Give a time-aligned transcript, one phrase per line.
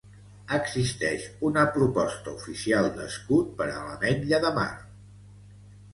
[0.55, 4.69] Existeix una proposta oficial d'escut per a l'Ametlla de Mar.